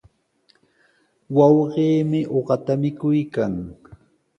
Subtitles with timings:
[1.37, 3.53] Wawqiimi uqata mikuykan.